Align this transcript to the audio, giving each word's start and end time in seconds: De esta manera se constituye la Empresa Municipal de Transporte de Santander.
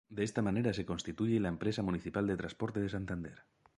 De 0.17 0.23
esta 0.23 0.41
manera 0.41 0.73
se 0.73 0.83
constituye 0.83 1.39
la 1.39 1.49
Empresa 1.49 1.83
Municipal 1.83 2.25
de 2.25 2.35
Transporte 2.35 2.79
de 2.79 2.89
Santander. 2.89 3.43